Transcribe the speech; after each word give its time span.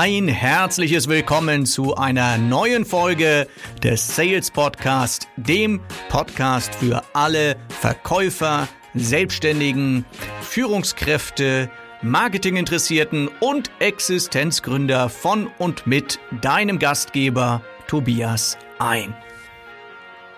Ein 0.00 0.28
herzliches 0.28 1.08
Willkommen 1.08 1.66
zu 1.66 1.96
einer 1.96 2.38
neuen 2.38 2.84
Folge 2.84 3.48
des 3.82 4.14
Sales 4.14 4.48
Podcast, 4.48 5.26
dem 5.36 5.80
Podcast 6.08 6.72
für 6.76 7.02
alle 7.14 7.56
Verkäufer, 7.80 8.68
Selbstständigen, 8.94 10.04
Führungskräfte, 10.40 11.68
Marketinginteressierten 12.00 13.28
und 13.40 13.72
Existenzgründer 13.80 15.08
von 15.08 15.48
und 15.58 15.88
mit 15.88 16.20
deinem 16.42 16.78
Gastgeber 16.78 17.60
Tobias 17.88 18.56
ein. 18.78 19.16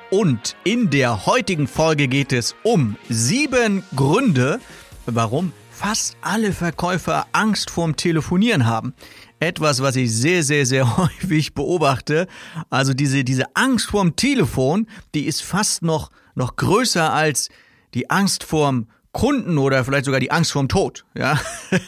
Und 0.08 0.56
in 0.64 0.88
der 0.88 1.26
heutigen 1.26 1.68
Folge 1.68 2.08
geht 2.08 2.32
es 2.32 2.56
um 2.62 2.96
sieben 3.10 3.84
Gründe, 3.94 4.58
warum 5.04 5.52
fast 5.70 6.16
alle 6.22 6.52
Verkäufer 6.52 7.26
Angst 7.32 7.70
vorm 7.70 7.96
Telefonieren 7.96 8.64
haben 8.66 8.94
etwas, 9.40 9.82
was 9.82 9.96
ich 9.96 10.12
sehr, 10.14 10.42
sehr, 10.42 10.66
sehr 10.66 10.96
häufig 10.96 11.54
beobachte. 11.54 12.26
Also 12.68 12.94
diese, 12.94 13.24
diese 13.24 13.56
Angst 13.56 13.86
vorm 13.86 14.14
Telefon, 14.16 14.86
die 15.14 15.26
ist 15.26 15.42
fast 15.42 15.82
noch, 15.82 16.10
noch 16.34 16.56
größer 16.56 17.12
als 17.12 17.48
die 17.94 18.08
Angst 18.10 18.44
vorm 18.44 18.86
Kunden 19.12 19.58
oder 19.58 19.84
vielleicht 19.84 20.04
sogar 20.04 20.20
die 20.20 20.30
Angst 20.30 20.52
vorm 20.52 20.68
Tod, 20.68 21.04
ja. 21.16 21.40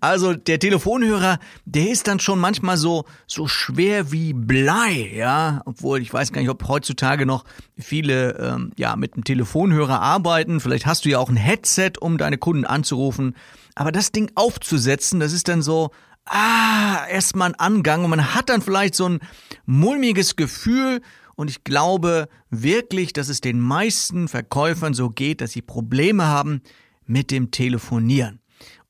Also 0.00 0.34
der 0.34 0.60
Telefonhörer, 0.60 1.40
der 1.64 1.90
ist 1.90 2.06
dann 2.06 2.20
schon 2.20 2.38
manchmal 2.38 2.76
so 2.76 3.04
so 3.26 3.48
schwer 3.48 4.12
wie 4.12 4.32
Blei, 4.32 5.10
ja. 5.12 5.60
Obwohl 5.64 6.00
ich 6.00 6.12
weiß 6.12 6.32
gar 6.32 6.40
nicht, 6.40 6.50
ob 6.50 6.68
heutzutage 6.68 7.26
noch 7.26 7.44
viele 7.76 8.38
ähm, 8.38 8.70
ja 8.76 8.94
mit 8.94 9.16
dem 9.16 9.24
Telefonhörer 9.24 10.00
arbeiten. 10.00 10.60
Vielleicht 10.60 10.86
hast 10.86 11.04
du 11.04 11.08
ja 11.08 11.18
auch 11.18 11.30
ein 11.30 11.36
Headset, 11.36 11.94
um 11.98 12.16
deine 12.16 12.38
Kunden 12.38 12.64
anzurufen. 12.64 13.34
Aber 13.74 13.90
das 13.90 14.12
Ding 14.12 14.30
aufzusetzen, 14.36 15.18
das 15.18 15.32
ist 15.32 15.48
dann 15.48 15.62
so 15.62 15.90
ah, 16.30 17.06
erstmal 17.08 17.48
ein 17.50 17.54
Angang 17.54 18.04
und 18.04 18.10
man 18.10 18.34
hat 18.34 18.48
dann 18.48 18.62
vielleicht 18.62 18.94
so 18.94 19.08
ein 19.08 19.20
mulmiges 19.66 20.36
Gefühl 20.36 21.00
und 21.34 21.50
ich 21.50 21.64
glaube 21.64 22.28
wirklich, 22.50 23.12
dass 23.12 23.28
es 23.28 23.40
den 23.40 23.60
meisten 23.60 24.28
Verkäufern 24.28 24.94
so 24.94 25.08
geht, 25.10 25.40
dass 25.40 25.52
sie 25.52 25.62
Probleme 25.62 26.26
haben 26.26 26.62
mit 27.06 27.30
dem 27.30 27.50
Telefonieren. 27.50 28.40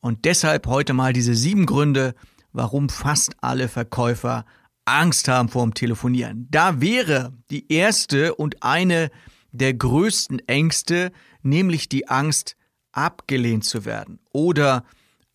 Und 0.01 0.25
deshalb 0.25 0.67
heute 0.67 0.95
mal 0.95 1.13
diese 1.13 1.35
sieben 1.35 1.67
Gründe, 1.67 2.15
warum 2.53 2.89
fast 2.89 3.33
alle 3.41 3.69
Verkäufer 3.69 4.45
Angst 4.85 5.29
haben 5.29 5.49
vor 5.49 5.63
dem 5.65 5.75
Telefonieren. 5.75 6.47
Da 6.51 6.81
wäre 6.81 7.35
die 7.51 7.71
erste 7.71 8.35
und 8.35 8.63
eine 8.63 9.11
der 9.53 9.75
größten 9.75 10.41
Ängste, 10.49 11.13
nämlich 11.43 11.89
die 11.89 12.09
Angst, 12.09 12.57
abgelehnt 12.93 13.65
zu 13.65 13.85
werden 13.85 14.19
oder 14.33 14.85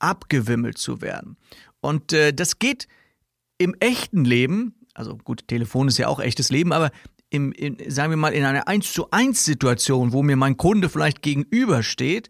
abgewimmelt 0.04 0.78
zu 0.78 1.02
werden. 1.02 1.38
Und 1.82 2.14
äh, 2.14 2.34
das 2.34 2.60
geht 2.60 2.88
im 3.58 3.76
echten 3.80 4.26
Leben, 4.26 4.76
also 4.94 5.18
gut, 5.18 5.48
Telefon 5.48 5.88
ist 5.88 5.98
ja 5.98 6.08
auch 6.08 6.20
echtes 6.20 6.50
Leben, 6.50 6.74
aber 6.74 6.92
im, 7.30 7.52
in, 7.52 7.78
sagen 7.90 8.12
wir 8.12 8.18
mal, 8.18 8.34
in 8.34 8.44
einer 8.46 8.68
1 8.68 8.94
zu 8.94 9.10
1 9.10 9.44
Situation, 9.44 10.14
wo 10.14 10.22
mir 10.22 10.36
mein 10.36 10.58
Kunde 10.58 10.90
vielleicht 10.90 11.22
gegenübersteht, 11.22 12.30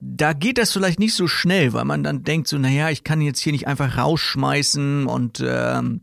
da 0.00 0.32
geht 0.32 0.58
das 0.58 0.72
vielleicht 0.72 0.98
nicht 0.98 1.14
so 1.14 1.26
schnell, 1.26 1.72
weil 1.72 1.84
man 1.84 2.02
dann 2.02 2.24
denkt 2.24 2.48
so, 2.48 2.58
naja, 2.58 2.90
ich 2.90 3.04
kann 3.04 3.20
jetzt 3.20 3.40
hier 3.40 3.52
nicht 3.52 3.66
einfach 3.66 3.96
rausschmeißen 3.96 5.06
und 5.06 5.42
ähm, 5.44 6.02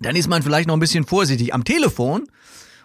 dann 0.00 0.16
ist 0.16 0.28
man 0.28 0.42
vielleicht 0.42 0.68
noch 0.68 0.76
ein 0.76 0.80
bisschen 0.80 1.04
vorsichtig. 1.04 1.54
Am 1.54 1.64
Telefon, 1.64 2.28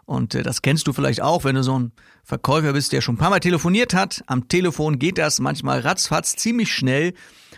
und 0.06 0.36
äh, 0.36 0.44
das 0.44 0.62
kennst 0.62 0.88
du 0.88 0.94
vielleicht 0.94 1.22
auch, 1.22 1.44
wenn 1.44 1.56
du 1.56 1.64
so 1.64 1.78
ein 1.80 1.92
Verkäufer 2.24 2.74
bist, 2.74 2.92
der 2.92 3.02
schon 3.02 3.16
ein 3.16 3.20
paar 3.20 3.30
Mal 3.30 3.40
telefoniert 3.40 3.94
hat, 3.94 4.24
am 4.28 4.48
Telefon 4.48 5.00
geht 5.00 5.18
das 5.18 5.40
manchmal 5.40 5.80
ratzfatz 5.80 6.36
ziemlich 6.36 6.74
schnell 6.74 7.14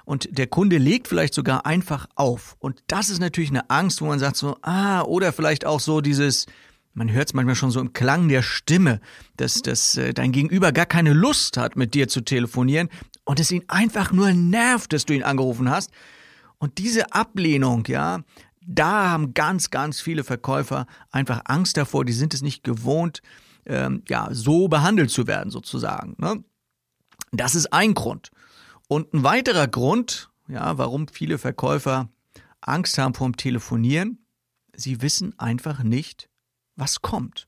und 0.05 0.37
der 0.37 0.47
Kunde 0.47 0.77
legt 0.77 1.07
vielleicht 1.07 1.33
sogar 1.33 1.65
einfach 1.65 2.07
auf. 2.15 2.55
Und 2.59 2.83
das 2.87 3.09
ist 3.09 3.19
natürlich 3.19 3.49
eine 3.49 3.69
Angst, 3.69 4.01
wo 4.01 4.05
man 4.05 4.19
sagt 4.19 4.37
so, 4.37 4.57
ah, 4.61 5.01
oder 5.01 5.33
vielleicht 5.33 5.65
auch 5.65 5.79
so 5.79 6.01
dieses, 6.01 6.45
man 6.93 7.11
hört 7.11 7.29
es 7.29 7.33
manchmal 7.33 7.55
schon 7.55 7.71
so 7.71 7.79
im 7.79 7.93
Klang 7.93 8.29
der 8.29 8.43
Stimme, 8.43 9.01
dass, 9.37 9.61
dass 9.61 9.97
äh, 9.97 10.13
dein 10.13 10.31
Gegenüber 10.31 10.71
gar 10.71 10.85
keine 10.85 11.13
Lust 11.13 11.57
hat, 11.57 11.75
mit 11.75 11.93
dir 11.93 12.07
zu 12.07 12.21
telefonieren 12.21 12.89
und 13.23 13.39
es 13.39 13.51
ihn 13.51 13.65
einfach 13.67 14.11
nur 14.11 14.31
nervt, 14.31 14.93
dass 14.93 15.05
du 15.05 15.13
ihn 15.13 15.23
angerufen 15.23 15.69
hast. 15.69 15.91
Und 16.57 16.77
diese 16.77 17.11
Ablehnung, 17.11 17.83
ja, 17.87 18.21
da 18.67 19.09
haben 19.09 19.33
ganz, 19.33 19.69
ganz 19.69 20.01
viele 20.01 20.23
Verkäufer 20.23 20.87
einfach 21.11 21.41
Angst 21.45 21.77
davor, 21.77 22.05
die 22.05 22.13
sind 22.13 22.33
es 22.33 22.41
nicht 22.41 22.63
gewohnt, 22.63 23.21
ähm, 23.65 24.03
ja, 24.07 24.29
so 24.31 24.67
behandelt 24.67 25.11
zu 25.11 25.27
werden, 25.27 25.49
sozusagen. 25.51 26.15
Ne? 26.17 26.43
Das 27.31 27.55
ist 27.55 27.71
ein 27.73 27.93
Grund. 27.93 28.31
Und 28.87 29.13
ein 29.13 29.23
weiterer 29.23 29.67
Grund, 29.67 30.29
ja, 30.47 30.77
warum 30.77 31.07
viele 31.07 31.37
Verkäufer 31.37 32.09
Angst 32.61 32.97
haben 32.97 33.13
vorm 33.13 33.37
Telefonieren, 33.37 34.25
sie 34.73 35.01
wissen 35.01 35.37
einfach 35.39 35.83
nicht, 35.83 36.29
was 36.75 37.01
kommt. 37.01 37.47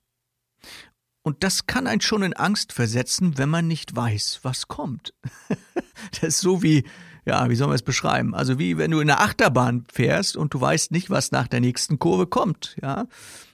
Und 1.22 1.44
das 1.44 1.68
kann 1.68 1.88
einen 1.88 2.02
schon 2.02 2.24
in 2.24 2.34
Angst 2.34 2.72
versetzen, 2.72 3.38
wenn 3.38 3.50
man 3.50 3.68
nicht 3.68 3.96
weiß, 3.96 4.40
was 4.44 4.68
kommt. 4.68 5.14
das 6.12 6.24
ist 6.24 6.40
so 6.40 6.64
wie, 6.64 6.86
ja, 7.28 7.50
wie 7.50 7.56
soll 7.56 7.68
man 7.68 7.76
es 7.76 7.82
beschreiben? 7.82 8.34
Also 8.34 8.58
wie 8.58 8.78
wenn 8.78 8.90
du 8.90 9.02
in 9.02 9.08
der 9.08 9.20
Achterbahn 9.20 9.86
fährst 9.92 10.38
und 10.38 10.54
du 10.54 10.62
weißt 10.62 10.92
nicht, 10.92 11.10
was 11.10 11.32
nach 11.32 11.50
der 11.50 11.60
nächsten 11.60 12.00
Kurve 12.00 12.26
kommt, 12.26 12.78
ja. 12.82 13.06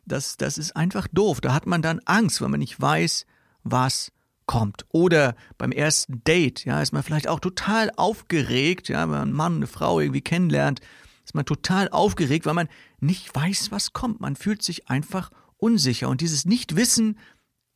Das, 0.05 0.37
das 0.37 0.57
ist 0.57 0.75
einfach 0.75 1.07
doof. 1.07 1.41
Da 1.41 1.53
hat 1.53 1.65
man 1.65 1.81
dann 1.81 1.99
Angst, 2.05 2.41
weil 2.41 2.49
man 2.49 2.59
nicht 2.59 2.79
weiß, 2.79 3.25
was 3.63 4.11
kommt. 4.45 4.85
Oder 4.89 5.35
beim 5.57 5.71
ersten 5.71 6.23
Date, 6.23 6.65
ja, 6.65 6.81
ist 6.81 6.91
man 6.91 7.01
vielleicht 7.01 7.27
auch 7.27 7.39
total 7.39 7.89
aufgeregt, 7.95 8.89
ja, 8.89 9.01
wenn 9.03 9.09
man 9.09 9.21
einen 9.21 9.33
Mann, 9.33 9.55
eine 9.55 9.67
Frau 9.67 9.99
irgendwie 9.99 10.21
kennenlernt, 10.21 10.81
ist 11.25 11.33
man 11.33 11.45
total 11.45 11.89
aufgeregt, 11.89 12.45
weil 12.45 12.53
man 12.53 12.67
nicht 12.99 13.33
weiß, 13.33 13.71
was 13.71 13.93
kommt. 13.93 14.21
Man 14.21 14.35
fühlt 14.35 14.61
sich 14.61 14.87
einfach 14.89 15.31
unsicher. 15.57 16.09
Und 16.09 16.21
dieses 16.21 16.45
Nichtwissen, 16.45 17.17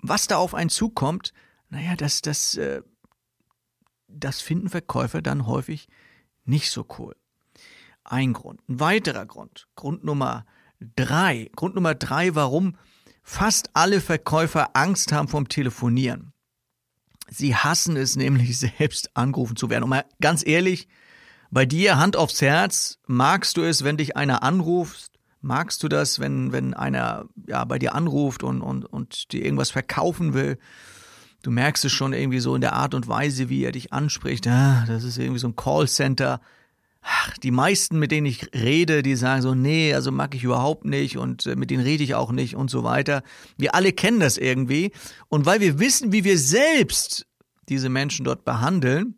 was 0.02 0.28
da 0.28 0.38
auf 0.38 0.54
einen 0.54 0.70
zukommt, 0.70 1.34
naja, 1.70 1.96
das, 1.96 2.22
das, 2.22 2.56
äh, 2.56 2.82
das 4.08 4.42
finden 4.42 4.70
Verkäufer 4.70 5.22
dann 5.22 5.48
häufig 5.48 5.88
nicht 6.46 6.72
so 6.72 6.86
cool. 6.98 7.16
Ein 8.04 8.34
Grund. 8.34 8.62
Ein 8.70 8.80
weiterer 8.80 9.26
Grund. 9.26 9.68
Grund 9.76 10.04
Nummer 10.04 10.46
drei. 10.96 11.50
Grund 11.56 11.76
Nummer 11.76 11.96
drei, 11.96 12.36
warum 12.36 12.78
fast 13.22 13.72
alle 13.74 14.00
Verkäufer 14.00 14.76
Angst 14.76 15.12
haben 15.12 15.28
vom 15.28 15.50
Telefonieren. 15.50 16.32
Sie 17.30 17.56
hassen 17.56 17.98
es 17.98 18.16
nämlich 18.16 18.58
selbst 18.78 19.16
angerufen 19.16 19.58
zu 19.58 19.70
werden. 19.70 19.84
Und 19.84 19.90
mal 19.90 20.06
ganz 20.22 20.46
ehrlich, 20.46 20.88
bei 21.52 21.66
dir 21.66 21.98
Hand 21.98 22.16
aufs 22.16 22.42
Herz, 22.42 23.00
magst 23.08 23.58
du 23.58 23.64
es, 23.64 23.84
wenn 23.84 23.98
dich 23.98 24.16
einer 24.16 24.44
anruft? 24.44 25.12
Magst 25.42 25.84
du 25.84 25.88
das, 25.88 26.20
wenn, 26.20 26.52
wenn 26.52 26.74
einer 26.74 27.26
ja, 27.48 27.64
bei 27.66 27.80
dir 27.80 27.94
anruft 27.96 28.44
und, 28.44 28.62
und, 28.62 28.86
und 28.86 29.32
dir 29.32 29.44
irgendwas 29.44 29.70
verkaufen 29.70 30.34
will? 30.34 30.58
Du 31.44 31.52
merkst 31.52 31.86
es 31.86 31.92
schon 31.92 32.14
irgendwie 32.14 32.40
so 32.40 32.56
in 32.56 32.62
der 32.62 32.74
Art 32.74 32.94
und 32.94 33.08
Weise, 33.08 33.50
wie 33.50 33.64
er 33.64 33.72
dich 33.72 33.94
anspricht. 33.94 34.48
Ah, 34.48 34.86
das 34.88 35.04
ist 35.04 35.18
irgendwie 35.18 35.40
so 35.40 35.48
ein 35.48 35.56
Callcenter. 35.56 36.42
Ach, 37.02 37.38
die 37.38 37.52
meisten, 37.52 38.00
mit 38.00 38.12
denen 38.12 38.26
ich 38.26 38.54
rede, 38.54 39.02
die 39.02 39.16
sagen 39.16 39.42
so, 39.42 39.56
nee, 39.56 39.94
also 39.94 40.12
mag 40.12 40.36
ich 40.36 40.44
überhaupt 40.44 40.84
nicht 40.84 41.18
und 41.18 41.46
äh, 41.46 41.56
mit 41.56 41.70
denen 41.70 41.84
rede 41.84 42.04
ich 42.04 42.16
auch 42.16 42.32
nicht 42.32 42.56
und 42.56 42.70
so 42.70 42.84
weiter. 42.84 43.24
Wir 43.58 43.76
alle 43.76 43.94
kennen 43.94 44.20
das 44.20 44.38
irgendwie. 44.38 44.92
Und 45.30 45.46
weil 45.46 45.62
wir 45.62 45.80
wissen, 45.80 46.12
wie 46.12 46.24
wir 46.24 46.38
selbst 46.38 47.26
diese 47.70 47.90
Menschen 47.90 48.26
dort 48.26 48.44
behandeln, 48.44 49.16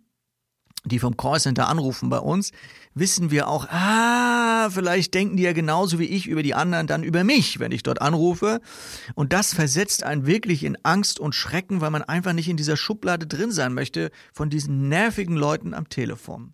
die 0.86 1.00
vom 1.00 1.18
Callcenter 1.18 1.68
anrufen 1.68 2.10
bei 2.10 2.20
uns, 2.20 2.52
wissen 2.94 3.32
wir 3.32 3.48
auch, 3.48 3.68
ah, 3.70 4.70
vielleicht 4.70 5.14
denken 5.14 5.38
die 5.38 5.44
ja 5.44 5.54
genauso 5.54 6.00
wie 6.00 6.06
ich 6.06 6.28
über 6.28 6.44
die 6.44 6.54
anderen 6.54 6.88
dann 6.88 7.04
über 7.04 7.24
mich, 7.24 7.60
wenn 7.60 7.72
ich 7.72 7.84
dort 7.84 8.02
anrufe. 8.02 8.62
Und 9.16 9.34
das 9.34 9.54
versetzt 9.54 10.04
einen 10.04 10.26
wirklich 10.26 10.64
in 10.64 10.78
Angst 10.84 11.20
und 11.20 11.36
Schrecken, 11.36 11.82
weil 11.82 11.92
man 11.92 12.04
einfach 12.04 12.34
nicht 12.34 12.50
in 12.50 12.58
dieser 12.58 12.78
Schublade 12.78 13.28
drin 13.28 13.52
sein 13.52 13.74
möchte 13.74 14.12
von 14.34 14.50
diesen 14.50 14.88
nervigen 14.90 15.36
Leuten 15.36 15.74
am 15.74 15.90
Telefon. 15.90 16.54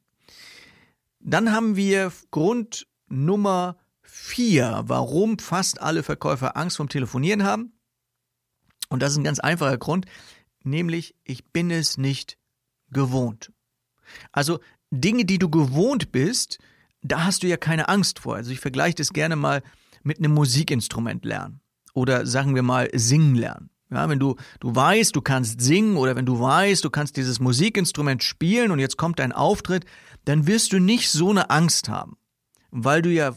Dann 1.19 1.51
haben 1.51 1.75
wir 1.75 2.11
Grund 2.31 2.87
Nummer 3.07 3.77
vier, 4.01 4.83
warum 4.85 5.39
fast 5.39 5.81
alle 5.81 6.03
Verkäufer 6.03 6.57
Angst 6.57 6.77
vom 6.77 6.89
Telefonieren 6.89 7.43
haben. 7.43 7.73
Und 8.89 9.01
das 9.01 9.11
ist 9.11 9.17
ein 9.17 9.23
ganz 9.23 9.39
einfacher 9.39 9.77
Grund, 9.77 10.05
nämlich 10.63 11.15
ich 11.23 11.45
bin 11.45 11.71
es 11.71 11.97
nicht 11.97 12.37
gewohnt. 12.91 13.51
Also 14.31 14.59
Dinge, 14.91 15.25
die 15.25 15.39
du 15.39 15.49
gewohnt 15.49 16.11
bist, 16.11 16.59
da 17.01 17.25
hast 17.25 17.43
du 17.43 17.47
ja 17.47 17.57
keine 17.57 17.87
Angst 17.89 18.19
vor. 18.19 18.35
Also 18.35 18.51
ich 18.51 18.59
vergleiche 18.59 18.95
das 18.95 19.13
gerne 19.13 19.35
mal 19.35 19.61
mit 20.03 20.19
einem 20.19 20.33
Musikinstrument 20.33 21.25
lernen 21.25 21.61
oder 21.93 22.25
sagen 22.25 22.55
wir 22.55 22.63
mal 22.63 22.89
singen 22.93 23.35
lernen. 23.35 23.69
Ja, 23.91 24.09
wenn 24.09 24.19
du, 24.19 24.35
du 24.59 24.75
weißt, 24.75 25.15
du 25.15 25.21
kannst 25.21 25.61
singen 25.61 25.95
oder 25.95 26.15
wenn 26.15 26.25
du 26.25 26.39
weißt, 26.39 26.83
du 26.83 26.89
kannst 26.89 27.17
dieses 27.17 27.39
Musikinstrument 27.39 28.23
spielen 28.23 28.71
und 28.71 28.79
jetzt 28.79 28.97
kommt 28.97 29.19
dein 29.19 29.31
Auftritt, 29.31 29.85
dann 30.25 30.47
wirst 30.47 30.73
du 30.73 30.79
nicht 30.79 31.09
so 31.11 31.29
eine 31.29 31.51
Angst 31.51 31.87
haben, 31.87 32.17
weil 32.71 33.03
du 33.03 33.11
ja 33.11 33.35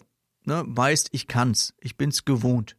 ne, 0.48 0.64
weißt, 0.66 1.10
ich 1.12 1.28
kann's, 1.28 1.74
ich 1.80 1.96
bin's 1.96 2.24
gewohnt. 2.24 2.76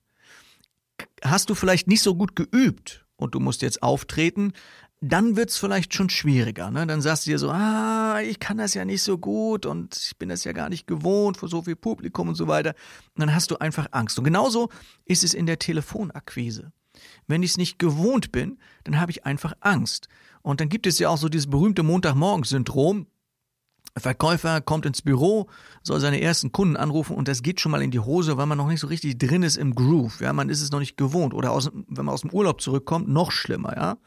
Hast 1.24 1.50
du 1.50 1.56
vielleicht 1.56 1.88
nicht 1.88 2.02
so 2.02 2.16
gut 2.16 2.36
geübt 2.36 3.06
und 3.16 3.36
du 3.36 3.40
musst 3.40 3.62
jetzt 3.62 3.84
auftreten, 3.84 4.54
dann 5.02 5.38
wird's 5.38 5.58
vielleicht 5.58 5.94
schon 5.94 6.10
schwieriger. 6.10 6.72
Ne? 6.72 6.86
Dann 6.86 7.02
sagst 7.02 7.26
du 7.26 7.32
dir 7.32 7.40
so, 7.40 7.50
ah, 7.52 8.20
ich 8.22 8.40
kann 8.40 8.58
das 8.58 8.74
ja 8.74 8.84
nicht 8.84 9.02
so 9.02 9.18
gut 9.18 9.66
und 9.66 9.96
ich 9.96 10.18
bin 10.18 10.30
das 10.30 10.44
ja 10.44 10.52
gar 10.52 10.70
nicht 10.70 10.88
gewohnt 10.88 11.38
vor 11.38 11.48
so 11.48 11.62
viel 11.62 11.76
Publikum 11.76 12.28
und 12.30 12.36
so 12.36 12.48
weiter. 12.48 12.76
Und 13.16 13.22
dann 13.22 13.34
hast 13.34 13.52
du 13.52 13.58
einfach 13.58 13.88
Angst. 13.92 14.18
Und 14.18 14.26
genauso 14.26 14.70
ist 15.06 15.24
es 15.24 15.34
in 15.34 15.46
der 15.46 15.60
Telefonakquise. 15.60 16.74
Wenn 17.28 17.44
ich 17.44 17.52
es 17.52 17.58
nicht 17.58 17.80
gewohnt 17.80 18.32
bin, 18.32 18.60
dann 18.84 19.00
habe 19.00 19.12
ich 19.12 19.26
einfach 19.26 19.54
Angst. 19.62 20.10
Und 20.42 20.60
dann 20.60 20.68
gibt 20.68 20.86
es 20.86 21.00
ja 21.00 21.10
auch 21.10 21.18
so 21.18 21.30
dieses 21.30 21.50
berühmte 21.50 21.84
Montagmorgen-Syndrom. 21.84 23.08
Verkäufer 23.98 24.62
kommt 24.62 24.86
ins 24.86 25.02
Büro, 25.02 25.48
soll 25.84 26.00
seine 26.00 26.22
ersten 26.22 26.52
Kunden 26.52 26.78
anrufen 26.78 27.16
und 27.16 27.28
das 27.28 27.44
geht 27.44 27.60
schon 27.60 27.72
mal 27.72 27.82
in 27.82 27.92
die 27.92 28.00
Hose, 28.00 28.38
weil 28.38 28.46
man 28.46 28.58
noch 28.58 28.68
nicht 28.68 28.80
so 28.80 28.88
richtig 28.88 29.18
drin 29.18 29.44
ist 29.44 29.58
im 29.58 29.76
Groove. 29.76 30.22
Ja, 30.22 30.34
man 30.34 30.50
ist 30.50 30.62
es 30.62 30.72
noch 30.72 30.80
nicht 30.80 30.98
gewohnt. 30.98 31.34
Oder 31.34 31.52
aus, 31.52 31.72
wenn 31.74 32.06
man 32.06 32.14
aus 32.14 32.22
dem 32.22 32.32
Urlaub 32.32 32.62
zurückkommt, 32.62 33.08
noch 33.08 33.32
schlimmer, 33.32 33.76
ja. 33.76 33.98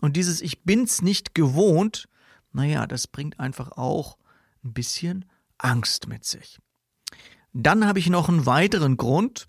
Und 0.00 0.16
dieses 0.16 0.40
Ich 0.40 0.62
bin's 0.62 1.02
nicht 1.02 1.34
gewohnt, 1.34 2.08
naja, 2.52 2.86
das 2.86 3.06
bringt 3.06 3.40
einfach 3.40 3.72
auch 3.72 4.16
ein 4.64 4.72
bisschen 4.72 5.24
Angst 5.58 6.08
mit 6.08 6.24
sich. 6.24 6.58
Dann 7.52 7.86
habe 7.86 7.98
ich 7.98 8.10
noch 8.10 8.28
einen 8.28 8.46
weiteren 8.46 8.96
Grund, 8.96 9.48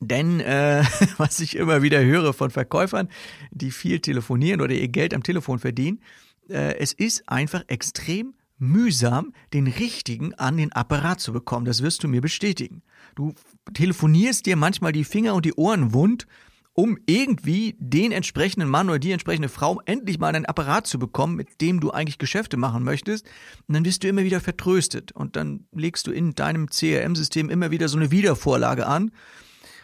denn 0.00 0.40
äh, 0.40 0.82
was 1.18 1.40
ich 1.40 1.56
immer 1.56 1.82
wieder 1.82 2.02
höre 2.02 2.32
von 2.32 2.50
Verkäufern, 2.50 3.08
die 3.50 3.70
viel 3.70 4.00
telefonieren 4.00 4.60
oder 4.60 4.74
ihr 4.74 4.88
Geld 4.88 5.14
am 5.14 5.22
Telefon 5.22 5.58
verdienen, 5.58 6.00
äh, 6.48 6.76
es 6.78 6.92
ist 6.92 7.28
einfach 7.28 7.62
extrem 7.68 8.34
mühsam, 8.58 9.32
den 9.52 9.66
richtigen 9.66 10.34
an 10.34 10.56
den 10.56 10.72
Apparat 10.72 11.20
zu 11.20 11.32
bekommen. 11.32 11.66
Das 11.66 11.82
wirst 11.82 12.04
du 12.04 12.08
mir 12.08 12.20
bestätigen. 12.20 12.82
Du 13.14 13.34
telefonierst 13.72 14.46
dir 14.46 14.56
manchmal 14.56 14.92
die 14.92 15.04
Finger 15.04 15.34
und 15.34 15.44
die 15.44 15.54
Ohren 15.54 15.92
wund, 15.92 16.26
um 16.72 16.98
irgendwie 17.06 17.76
den 17.78 18.10
entsprechenden 18.10 18.68
Mann 18.68 18.88
oder 18.88 18.98
die 18.98 19.12
entsprechende 19.12 19.48
Frau 19.48 19.80
endlich 19.84 20.18
mal 20.18 20.34
einen 20.34 20.44
Apparat 20.44 20.88
zu 20.88 20.98
bekommen, 20.98 21.36
mit 21.36 21.60
dem 21.60 21.78
du 21.78 21.92
eigentlich 21.92 22.18
Geschäfte 22.18 22.56
machen 22.56 22.82
möchtest. 22.82 23.26
Und 23.68 23.74
dann 23.74 23.84
wirst 23.84 24.02
du 24.02 24.08
immer 24.08 24.24
wieder 24.24 24.40
vertröstet. 24.40 25.12
Und 25.12 25.36
dann 25.36 25.66
legst 25.72 26.06
du 26.06 26.10
in 26.10 26.34
deinem 26.34 26.68
CRM-System 26.68 27.48
immer 27.48 27.70
wieder 27.70 27.88
so 27.88 27.96
eine 27.96 28.10
Wiedervorlage 28.10 28.86
an. 28.86 29.12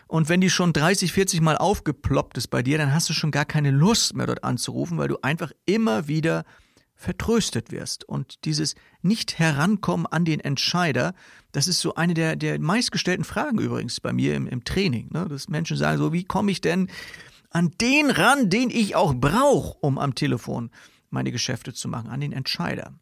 Und 0.08 0.28
wenn 0.28 0.40
die 0.40 0.50
schon 0.50 0.72
30, 0.72 1.12
40 1.12 1.40
Mal 1.40 1.56
aufgeploppt 1.56 2.37
ist 2.37 2.49
bei 2.49 2.64
dir, 2.64 2.78
dann 2.78 2.93
hast 2.93 3.08
du 3.08 3.12
schon 3.12 3.31
gar 3.31 3.44
keine 3.44 3.70
Lust 3.70 4.17
mehr 4.17 4.26
dort 4.26 4.43
anzurufen, 4.43 4.99
weil 4.99 5.06
du 5.06 5.19
einfach 5.22 5.52
immer 5.67 6.08
wieder 6.08 6.44
vertröstet 7.00 7.73
wirst. 7.73 8.05
Und 8.05 8.44
dieses 8.44 8.75
Nicht-Herankommen 9.00 10.06
an 10.06 10.26
den 10.26 10.38
Entscheider, 10.38 11.14
das 11.50 11.67
ist 11.67 11.81
so 11.81 11.94
eine 11.94 12.12
der, 12.12 12.37
der 12.37 12.61
meistgestellten 12.61 13.25
Fragen 13.25 13.58
übrigens 13.58 14.00
bei 14.00 14.12
mir 14.12 14.35
im, 14.35 14.47
im 14.47 14.64
Training. 14.64 15.08
Ne? 15.11 15.26
Dass 15.26 15.49
Menschen 15.49 15.79
sagen 15.79 15.97
so, 15.97 16.12
wie 16.12 16.25
komme 16.25 16.52
ich 16.52 16.61
denn 16.61 16.91
an 17.49 17.70
den 17.81 18.11
ran, 18.11 18.50
den 18.50 18.69
ich 18.69 18.97
auch 18.97 19.14
brauche, 19.14 19.79
um 19.81 19.99
am 19.99 20.14
Telefon 20.14 20.70
meine 21.08 21.32
Geschäfte 21.32 21.73
zu 21.73 21.88
machen, 21.88 22.11
an 22.11 22.20
den 22.20 22.32
Entscheider. 22.32 22.93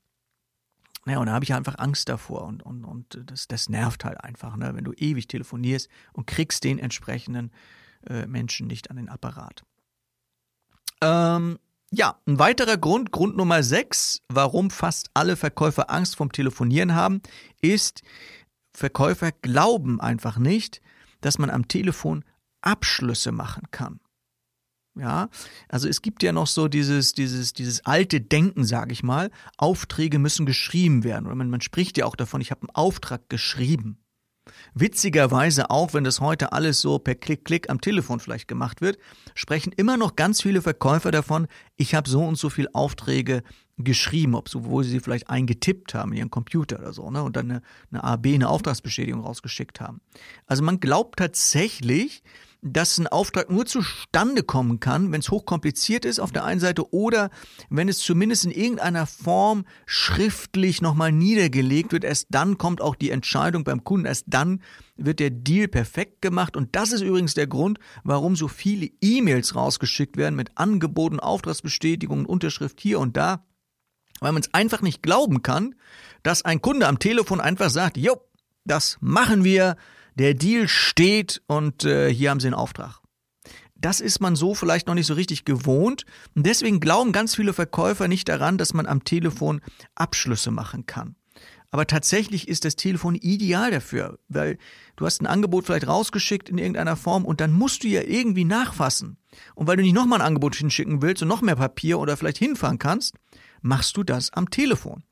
Ja, 1.05 1.19
und 1.19 1.27
da 1.27 1.33
habe 1.33 1.45
ich 1.45 1.53
einfach 1.53 1.79
Angst 1.79 2.09
davor 2.09 2.45
und, 2.45 2.63
und, 2.63 2.85
und 2.85 3.21
das, 3.27 3.49
das 3.49 3.69
nervt 3.69 4.05
halt 4.05 4.23
einfach, 4.23 4.57
ne? 4.57 4.77
wenn 4.77 4.85
du 4.85 4.93
ewig 4.93 5.27
telefonierst 5.27 5.89
und 6.13 6.29
kriegst 6.29 6.63
den 6.63 6.79
entsprechenden 6.79 7.51
äh, 8.09 8.27
Menschen 8.27 8.69
nicht 8.69 8.91
an 8.91 8.97
den 8.97 9.09
Apparat. 9.09 9.65
Ja, 11.91 12.21
ein 12.27 12.39
weiterer 12.39 12.77
Grund, 12.77 13.13
Grund 13.13 13.37
Nummer 13.37 13.63
6, 13.63 14.21
warum 14.29 14.71
fast 14.71 15.09
alle 15.15 15.37
Verkäufer 15.37 15.91
Angst 15.91 16.17
vom 16.17 16.33
Telefonieren 16.33 16.95
haben, 16.95 17.23
ist, 17.63 18.03
Verkäufer 18.77 19.33
glauben 19.33 19.99
einfach 20.01 20.37
nicht, 20.37 20.83
dass 21.23 21.39
man 21.39 21.49
am 21.49 21.67
Telefon 21.67 22.25
Abschlüsse 22.61 23.33
machen 23.33 23.71
kann. 23.71 24.01
Ja, 24.99 25.29
also 25.69 25.89
es 25.89 26.03
gibt 26.03 26.23
ja 26.23 26.33
noch 26.33 26.49
so 26.49 26.69
dieses, 26.69 27.13
dieses, 27.13 27.53
dieses 27.53 27.87
alte 27.87 28.21
Denken, 28.21 28.65
sage 28.65 28.93
ich 28.93 29.03
mal. 29.03 29.31
Aufträge 29.57 30.19
müssen 30.19 30.45
geschrieben 30.45 31.05
werden. 31.05 31.27
Oder 31.27 31.37
man, 31.37 31.51
man 31.51 31.61
spricht 31.61 31.97
ja 31.99 32.05
auch 32.05 32.17
davon, 32.17 32.41
ich 32.41 32.51
habe 32.51 32.63
einen 32.63 32.75
Auftrag 32.75 33.29
geschrieben. 33.29 33.99
Witzigerweise 34.75 35.71
auch, 35.71 35.95
wenn 35.95 36.05
das 36.05 36.21
heute 36.21 36.53
alles 36.53 36.81
so 36.81 36.99
per 36.99 37.15
Klick-Klick 37.15 37.71
am 37.71 37.81
Telefon 37.81 38.21
vielleicht 38.21 38.49
gemacht 38.49 38.81
wird, 38.81 38.99
sprechen 39.35 39.73
immer 39.77 39.97
noch 39.97 40.17
ganz 40.17 40.43
viele 40.43 40.63
Verkäufer 40.63 41.11
davon, 41.11 41.47
ich 41.77 41.95
habe 41.95 42.09
so 42.09 42.25
und 42.25 42.37
so 42.37 42.51
viele 42.51 42.75
Aufträge 42.75 43.43
geschrieben, 43.79 44.35
obwohl 44.35 44.85
sie 44.85 44.91
sie 44.91 45.01
vielleicht 45.01 45.31
eingetippt 45.31 45.95
haben 45.95 46.13
in 46.13 46.19
ihren 46.19 46.31
Computer 46.31 46.79
oder 46.81 46.93
so, 46.93 47.11
ne, 47.11 47.23
und 47.23 47.37
dann 47.37 47.51
eine, 47.51 47.63
eine 47.91 48.05
AB, 48.05 48.27
eine 48.35 48.49
Auftragsbestätigung 48.49 49.21
rausgeschickt 49.21 49.81
haben. 49.81 50.01
Also 50.47 50.63
man 50.63 50.81
glaubt 50.81 51.19
tatsächlich, 51.19 52.23
dass 52.61 52.99
ein 52.99 53.07
Auftrag 53.07 53.51
nur 53.51 53.67
zustande 53.67 54.43
kommen 54.43 54.81
kann, 54.81 55.13
wenn 55.13 55.21
es 55.21 55.31
hochkompliziert 55.31 56.05
ist 56.05 56.19
auf 56.19 56.33
der 56.33 56.45
einen 56.45 56.61
Seite 56.61 56.93
oder 56.93 57.31
wenn 57.71 57.89
es 57.89 58.01
zumindest 58.01 58.45
in 58.45 58.51
irgendeiner 58.51 59.07
Form 59.07 59.65
schriftlich 59.87 60.83
nochmal 60.83 61.13
niedergelegt 61.13 61.93
wird. 61.93 62.05
Erst 62.05 62.27
dann 62.31 62.59
kommt 62.59 62.81
auch 62.81 62.97
die 62.97 63.11
Entscheidung 63.11 63.63
beim 63.63 63.85
Kunden. 63.85 64.07
Erst 64.07 64.25
dann 64.27 64.61
wird 64.97 65.21
der 65.21 65.31
Deal 65.31 65.69
perfekt 65.69 66.21
gemacht. 66.21 66.57
Und 66.57 66.75
das 66.75 66.91
ist 66.91 67.03
übrigens 67.03 67.35
der 67.35 67.47
Grund, 67.47 67.79
warum 68.03 68.35
so 68.35 68.49
viele 68.49 68.91
E-Mails 69.01 69.55
rausgeschickt 69.55 70.17
werden 70.17 70.35
mit 70.35 70.59
Angeboten, 70.59 71.21
Auftragsbestätigungen, 71.21 72.27
Unterschrift 72.27 72.81
hier 72.81 72.99
und 72.99 73.17
da. 73.17 73.45
Weil 74.21 74.33
man 74.33 74.43
es 74.43 74.53
einfach 74.53 74.83
nicht 74.83 75.01
glauben 75.01 75.43
kann, 75.43 75.77
dass 76.25 76.45
ein 76.45 76.61
Kunde 76.61 76.89
am 76.89 76.99
Telefon 76.99 77.41
einfach 77.41 77.71
sagt, 77.71 77.97
jo, 77.97 78.17
das 78.65 78.99
machen 79.01 79.45
wir, 79.45 79.77
der 80.19 80.35
Deal 80.35 80.69
steht 80.69 81.43
und 81.47 81.85
äh, 81.85 82.13
hier 82.13 82.31
haben 82.31 82.41
Sie 82.41 82.49
einen 82.49 82.55
Auftrag. 82.55 83.01
Das 83.81 84.01
ist 84.01 84.21
man 84.21 84.35
so 84.35 84.55
vielleicht 84.55 84.89
noch 84.89 84.95
nicht 84.95 85.07
so 85.07 85.15
richtig 85.15 85.45
gewohnt. 85.45 86.05
Und 86.35 86.45
deswegen 86.47 86.81
glauben 86.81 87.13
ganz 87.13 87.37
viele 87.37 87.53
Verkäufer 87.53 88.09
nicht 88.09 88.29
daran, 88.29 88.59
dass 88.59 88.75
man 88.75 88.87
am 88.87 89.05
Telefon 89.05 89.61
Abschlüsse 89.95 90.51
machen 90.51 90.87
kann. 90.87 91.15
Aber 91.71 91.87
tatsächlich 91.87 92.49
ist 92.49 92.65
das 92.65 92.77
Telefon 92.77 93.15
ideal 93.15 93.71
dafür, 93.71 94.19
weil 94.29 94.59
du 94.97 95.05
hast 95.05 95.21
ein 95.21 95.27
Angebot 95.27 95.67
vielleicht 95.67 95.87
rausgeschickt 95.87 96.49
in 96.49 96.59
irgendeiner 96.59 96.97
Form 96.97 97.25
und 97.25 97.41
dann 97.41 97.53
musst 97.53 97.85
du 97.85 97.89
ja 97.89 98.03
irgendwie 98.03 98.45
nachfassen. 98.45 99.19
Und 99.55 99.67
weil 99.67 99.77
du 99.77 99.83
nicht 99.83 99.95
nochmal 99.95 100.21
ein 100.21 100.27
Angebot 100.27 100.57
hinschicken 100.57 101.03
willst 101.03 101.23
und 101.23 101.29
noch 101.29 101.43
mehr 101.43 101.57
Papier 101.57 101.99
oder 101.99 102.17
vielleicht 102.17 102.39
hinfahren 102.39 102.79
kannst, 102.79 103.15
machst 103.61 103.97
du 103.97 104.03
das 104.03 104.33
am 104.33 104.51
Telefon. 104.51 105.03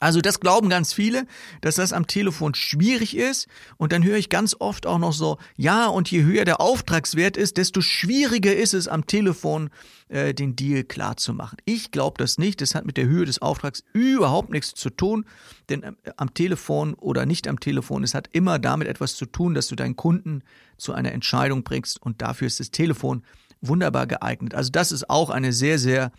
Also 0.00 0.20
das 0.20 0.40
glauben 0.40 0.68
ganz 0.68 0.92
viele, 0.92 1.26
dass 1.60 1.76
das 1.76 1.92
am 1.92 2.06
Telefon 2.06 2.54
schwierig 2.54 3.16
ist. 3.16 3.48
Und 3.76 3.92
dann 3.92 4.04
höre 4.04 4.16
ich 4.16 4.28
ganz 4.28 4.56
oft 4.58 4.86
auch 4.86 4.98
noch 4.98 5.12
so, 5.12 5.38
ja, 5.56 5.86
und 5.86 6.10
je 6.10 6.22
höher 6.22 6.44
der 6.44 6.60
Auftragswert 6.60 7.36
ist, 7.36 7.56
desto 7.56 7.80
schwieriger 7.80 8.54
ist 8.54 8.74
es 8.74 8.88
am 8.88 9.06
Telefon, 9.06 9.70
äh, 10.08 10.34
den 10.34 10.54
Deal 10.54 10.84
klar 10.84 11.16
zu 11.16 11.32
machen. 11.32 11.56
Ich 11.64 11.90
glaube 11.90 12.16
das 12.18 12.38
nicht. 12.38 12.60
Das 12.60 12.74
hat 12.74 12.86
mit 12.86 12.96
der 12.96 13.06
Höhe 13.06 13.24
des 13.24 13.40
Auftrags 13.40 13.82
überhaupt 13.92 14.50
nichts 14.50 14.74
zu 14.74 14.90
tun. 14.90 15.24
Denn 15.68 15.82
äh, 15.82 15.92
am 16.16 16.34
Telefon 16.34 16.94
oder 16.94 17.26
nicht 17.26 17.48
am 17.48 17.60
Telefon, 17.60 18.04
es 18.04 18.14
hat 18.14 18.28
immer 18.32 18.58
damit 18.58 18.88
etwas 18.88 19.16
zu 19.16 19.26
tun, 19.26 19.54
dass 19.54 19.68
du 19.68 19.76
deinen 19.76 19.96
Kunden 19.96 20.42
zu 20.76 20.92
einer 20.92 21.12
Entscheidung 21.12 21.62
bringst. 21.62 22.00
Und 22.00 22.22
dafür 22.22 22.46
ist 22.46 22.60
das 22.60 22.70
Telefon 22.70 23.22
wunderbar 23.60 24.06
geeignet. 24.06 24.54
Also 24.54 24.70
das 24.70 24.92
ist 24.92 25.08
auch 25.08 25.30
eine 25.30 25.52
sehr, 25.52 25.78
sehr 25.78 26.12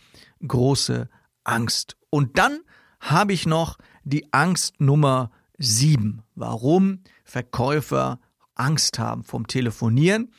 große 0.45 1.09
Angst. 1.43 1.97
Und 2.09 2.37
dann 2.37 2.59
habe 2.99 3.33
ich 3.33 3.45
noch 3.45 3.77
die 4.03 4.31
Angst 4.31 4.79
Nummer 4.79 5.31
sieben. 5.57 6.23
Warum 6.35 6.99
Verkäufer 7.23 8.19
Angst 8.57 8.99
haben 8.99 9.23
vom 9.23 9.47
Telefonieren. 9.47 10.31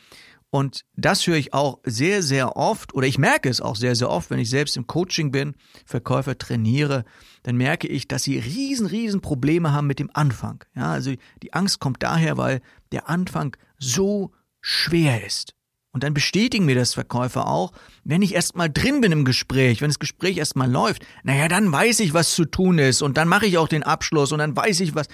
Und 0.50 0.86
das 0.96 1.26
höre 1.26 1.36
ich 1.36 1.52
auch 1.52 1.78
sehr, 1.84 2.22
sehr 2.22 2.56
oft, 2.56 2.94
oder 2.94 3.06
ich 3.06 3.18
merke 3.18 3.50
es 3.50 3.60
auch 3.60 3.76
sehr, 3.76 3.94
sehr 3.94 4.08
oft, 4.08 4.30
wenn 4.30 4.38
ich 4.38 4.48
selbst 4.48 4.78
im 4.78 4.86
Coaching 4.86 5.30
bin, 5.30 5.54
Verkäufer 5.84 6.38
trainiere, 6.38 7.04
dann 7.42 7.56
merke 7.56 7.86
ich, 7.86 8.08
dass 8.08 8.22
sie 8.22 8.38
riesen, 8.38 8.86
riesen 8.86 9.20
Probleme 9.20 9.72
haben 9.72 9.86
mit 9.86 9.98
dem 9.98 10.10
Anfang. 10.14 10.64
Ja, 10.74 10.90
also 10.92 11.12
die 11.42 11.52
Angst 11.52 11.80
kommt 11.80 12.02
daher, 12.02 12.38
weil 12.38 12.62
der 12.92 13.10
Anfang 13.10 13.56
so 13.78 14.32
schwer 14.62 15.24
ist. 15.26 15.54
Und 15.92 16.04
dann 16.04 16.12
bestätigen 16.12 16.66
mir 16.66 16.74
das 16.74 16.92
Verkäufer 16.92 17.48
auch, 17.48 17.72
wenn 18.04 18.20
ich 18.20 18.34
erstmal 18.34 18.68
drin 18.68 19.00
bin 19.00 19.10
im 19.10 19.24
Gespräch, 19.24 19.80
wenn 19.80 19.88
das 19.88 19.98
Gespräch 19.98 20.36
erstmal 20.36 20.70
läuft, 20.70 21.06
naja, 21.24 21.48
dann 21.48 21.72
weiß 21.72 22.00
ich, 22.00 22.12
was 22.12 22.34
zu 22.34 22.44
tun 22.44 22.78
ist 22.78 23.00
und 23.00 23.16
dann 23.16 23.26
mache 23.26 23.46
ich 23.46 23.56
auch 23.56 23.68
den 23.68 23.82
Abschluss 23.82 24.30
und 24.32 24.38
dann 24.38 24.54
weiß 24.54 24.80
ich 24.80 24.94
was. 24.94 25.08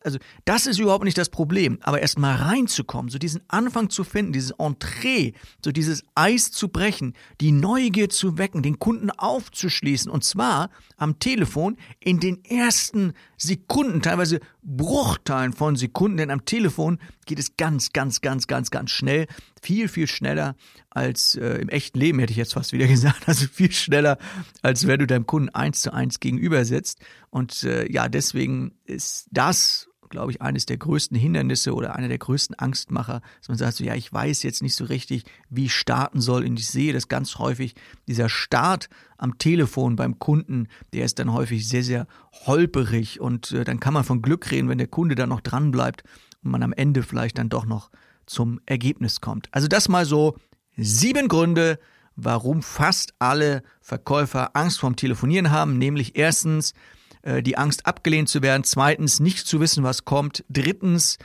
Also 0.00 0.18
das 0.44 0.66
ist 0.66 0.78
überhaupt 0.78 1.04
nicht 1.04 1.16
das 1.16 1.30
Problem. 1.30 1.78
Aber 1.80 2.00
erstmal 2.00 2.36
reinzukommen, 2.36 3.10
so 3.10 3.18
diesen 3.18 3.40
Anfang 3.48 3.88
zu 3.88 4.04
finden, 4.04 4.32
dieses 4.32 4.50
Entree, 4.52 5.32
so 5.64 5.72
dieses 5.72 6.04
Eis 6.14 6.50
zu 6.50 6.68
brechen, 6.68 7.14
die 7.40 7.52
Neugier 7.52 8.10
zu 8.10 8.36
wecken, 8.36 8.62
den 8.62 8.78
Kunden 8.78 9.10
aufzuschließen 9.10 10.10
und 10.10 10.24
zwar 10.24 10.68
am 10.98 11.18
Telefon 11.18 11.76
in 12.00 12.20
den 12.20 12.44
ersten 12.44 13.14
Sekunden, 13.38 14.02
teilweise 14.02 14.40
Bruchteilen 14.62 15.54
von 15.54 15.76
Sekunden, 15.76 16.18
denn 16.18 16.30
am 16.30 16.44
Telefon 16.44 16.98
geht 17.24 17.38
es 17.38 17.56
ganz, 17.56 17.92
ganz, 17.92 18.20
ganz, 18.20 18.46
ganz, 18.46 18.70
ganz 18.70 18.90
schnell. 18.90 19.26
Viel, 19.62 19.88
viel 19.88 20.06
schneller 20.06 20.56
als 20.90 21.34
äh, 21.34 21.58
im 21.58 21.68
echten 21.68 21.98
Leben, 21.98 22.18
hätte 22.18 22.32
ich 22.32 22.36
jetzt 22.36 22.54
fast 22.54 22.72
wieder 22.72 22.86
gesagt. 22.88 23.28
Also 23.28 23.46
viel 23.46 23.72
schneller, 23.72 24.18
als 24.62 24.86
wenn 24.86 25.00
du 25.00 25.06
deinem 25.06 25.26
Kunden 25.26 25.48
eins 25.50 25.80
zu 25.80 25.92
eins 25.92 26.20
gegenüber 26.20 26.64
sitzt. 26.64 27.00
Und 27.30 27.64
äh, 27.64 27.90
ja, 27.90 28.08
deswegen 28.08 28.72
ist 28.84 29.28
das 29.30 29.88
glaube 30.08 30.32
ich, 30.32 30.42
eines 30.42 30.66
der 30.66 30.76
größten 30.76 31.16
Hindernisse 31.16 31.74
oder 31.74 31.94
einer 31.94 32.08
der 32.08 32.18
größten 32.18 32.58
Angstmacher, 32.58 33.20
dass 33.38 33.48
man 33.48 33.58
sagt, 33.58 33.74
so, 33.74 33.84
ja, 33.84 33.94
ich 33.94 34.12
weiß 34.12 34.42
jetzt 34.42 34.62
nicht 34.62 34.74
so 34.74 34.84
richtig, 34.84 35.24
wie 35.48 35.66
ich 35.66 35.74
starten 35.74 36.20
soll. 36.20 36.44
Und 36.44 36.58
ich 36.58 36.68
sehe 36.68 36.92
das 36.92 37.08
ganz 37.08 37.38
häufig, 37.38 37.74
dieser 38.06 38.28
Start 38.28 38.88
am 39.16 39.38
Telefon 39.38 39.96
beim 39.96 40.18
Kunden, 40.18 40.68
der 40.92 41.04
ist 41.04 41.18
dann 41.18 41.32
häufig 41.32 41.68
sehr, 41.68 41.82
sehr 41.82 42.06
holperig. 42.46 43.20
Und 43.20 43.52
äh, 43.52 43.64
dann 43.64 43.80
kann 43.80 43.94
man 43.94 44.04
von 44.04 44.22
Glück 44.22 44.50
reden, 44.50 44.68
wenn 44.68 44.78
der 44.78 44.86
Kunde 44.86 45.14
dann 45.14 45.28
noch 45.28 45.40
dran 45.40 45.70
bleibt 45.70 46.04
und 46.42 46.50
man 46.50 46.62
am 46.62 46.72
Ende 46.72 47.02
vielleicht 47.02 47.38
dann 47.38 47.48
doch 47.48 47.66
noch 47.66 47.90
zum 48.28 48.60
Ergebnis 48.66 49.20
kommt. 49.20 49.48
Also 49.52 49.68
das 49.68 49.88
mal 49.88 50.04
so 50.04 50.36
sieben 50.76 51.28
Gründe, 51.28 51.78
warum 52.16 52.62
fast 52.62 53.14
alle 53.18 53.62
Verkäufer 53.80 54.56
Angst 54.56 54.80
vorm 54.80 54.96
Telefonieren 54.96 55.50
haben, 55.50 55.78
nämlich 55.78 56.16
erstens 56.16 56.74
äh, 57.22 57.42
die 57.42 57.56
Angst 57.56 57.86
abgelehnt 57.86 58.28
zu 58.28 58.42
werden, 58.42 58.64
zweitens 58.64 59.20
nicht 59.20 59.46
zu 59.46 59.60
wissen, 59.60 59.84
was 59.84 60.04
kommt, 60.04 60.44
drittens, 60.48 61.18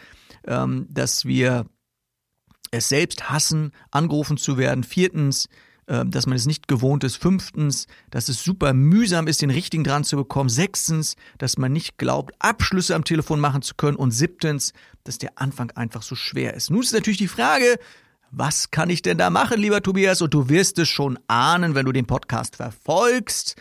ähm, 0.46 0.88
dass 0.90 1.26
wir 1.26 1.66
es 2.72 2.90
selbst 2.90 3.30
hassen, 3.30 3.72
angerufen 3.92 4.38
zu 4.38 4.58
werden, 4.58 4.84
viertens, 4.84 5.48
dass 6.06 6.26
man 6.26 6.36
es 6.36 6.46
nicht 6.46 6.68
gewohnt 6.68 7.04
ist, 7.04 7.18
fünftens, 7.18 7.88
dass 8.10 8.30
es 8.30 8.44
super 8.44 8.74
mühsam 8.74 9.28
ist, 9.28 9.42
den 9.42 9.50
richtigen 9.50 9.84
dran 9.84 10.04
zu 10.04 10.16
bekommen, 10.16 10.50
sechstens, 10.50 11.16
dass 11.38 11.58
man 11.58 11.72
nicht 11.72 11.98
glaubt, 11.98 12.34
Abschlüsse 12.40 12.96
am 12.96 13.04
Telefon 13.04 13.40
machen 13.40 13.62
zu 13.62 13.76
können 13.76 13.98
und 13.98 14.12
siebtens, 14.12 14.74
dass 15.04 15.18
der 15.18 15.34
Anfang 15.36 15.72
einfach 15.72 16.02
so 16.02 16.16
schwer 16.16 16.54
ist. 16.54 16.72
Nun 16.72 16.82
ist 16.82 16.94
natürlich 16.94 17.18
die 17.18 17.28
Frage, 17.28 17.78
was 18.32 18.72
kann 18.72 18.90
ich 18.90 19.04
denn 19.04 19.18
da 19.18 19.30
machen, 19.30 19.60
lieber 19.60 19.82
Tobias? 19.84 20.22
Und 20.22 20.34
du 20.34 20.50
wirst 20.50 20.80
es 20.80 20.90
schon 20.90 21.20
ahnen, 21.28 21.76
wenn 21.76 21.86
du 21.86 21.92
den 21.92 22.08
Podcast 22.08 22.56
verfolgst, 22.56 23.56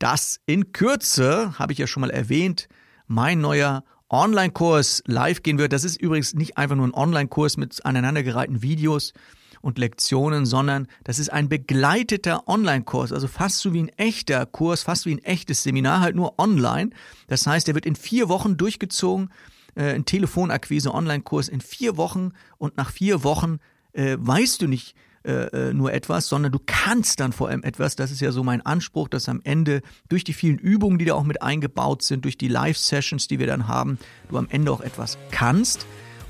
dass 0.00 0.40
in 0.46 0.72
Kürze, 0.72 1.58
habe 1.58 1.72
ich 1.72 1.78
ja 1.78 1.86
schon 1.86 2.00
mal 2.00 2.10
erwähnt, 2.10 2.68
mein 3.06 3.40
neuer 3.40 3.84
Online-Kurs 4.08 5.04
live 5.06 5.42
gehen 5.42 5.58
wird. 5.58 5.72
Das 5.72 5.84
ist 5.84 6.00
übrigens 6.00 6.34
nicht 6.34 6.58
einfach 6.58 6.74
nur 6.74 6.88
ein 6.88 6.94
Online-Kurs 6.94 7.56
mit 7.56 7.84
aneinandergereihten 7.84 8.62
Videos 8.62 9.12
und 9.60 9.78
Lektionen, 9.78 10.46
sondern 10.46 10.86
das 11.04 11.18
ist 11.18 11.30
ein 11.30 11.48
begleiteter 11.48 12.48
Online-Kurs, 12.48 13.12
also 13.12 13.28
fast 13.28 13.58
so 13.58 13.72
wie 13.72 13.82
ein 13.82 13.90
echter 13.90 14.46
Kurs, 14.46 14.82
fast 14.82 15.06
wie 15.06 15.14
ein 15.14 15.24
echtes 15.24 15.62
Seminar, 15.62 16.00
halt 16.00 16.16
nur 16.16 16.38
online. 16.38 16.90
Das 17.28 17.46
heißt, 17.46 17.66
der 17.66 17.74
wird 17.74 17.86
in 17.86 17.96
vier 17.96 18.28
Wochen 18.28 18.56
durchgezogen, 18.56 19.30
äh, 19.74 19.94
ein 19.94 20.04
Telefonakquise-Online-Kurs 20.04 21.48
in 21.48 21.60
vier 21.60 21.96
Wochen 21.96 22.32
und 22.58 22.76
nach 22.76 22.90
vier 22.90 23.22
Wochen 23.22 23.58
äh, 23.92 24.16
weißt 24.18 24.62
du 24.62 24.68
nicht 24.68 24.94
äh, 25.22 25.68
äh, 25.68 25.74
nur 25.74 25.92
etwas, 25.92 26.28
sondern 26.28 26.50
du 26.50 26.58
kannst 26.64 27.20
dann 27.20 27.32
vor 27.32 27.48
allem 27.48 27.62
etwas. 27.62 27.94
Das 27.94 28.10
ist 28.10 28.20
ja 28.20 28.32
so 28.32 28.42
mein 28.42 28.64
Anspruch, 28.64 29.06
dass 29.06 29.28
am 29.28 29.42
Ende 29.44 29.82
durch 30.08 30.24
die 30.24 30.32
vielen 30.32 30.56
Übungen, 30.56 30.98
die 30.98 31.04
da 31.04 31.14
auch 31.14 31.24
mit 31.24 31.42
eingebaut 31.42 32.02
sind, 32.02 32.24
durch 32.24 32.38
die 32.38 32.48
Live-Sessions, 32.48 33.28
die 33.28 33.38
wir 33.38 33.46
dann 33.46 33.68
haben, 33.68 33.98
du 34.30 34.38
am 34.38 34.48
Ende 34.48 34.72
auch 34.72 34.80
etwas 34.80 35.18
kannst. 35.30 35.84